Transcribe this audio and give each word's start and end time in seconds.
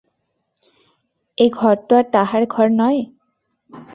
এঘর 1.37 1.75
তো 1.87 1.93
আর 1.97 2.05
তাহার 2.13 2.43
ঘর 2.45 2.67
নয়! 2.81 3.01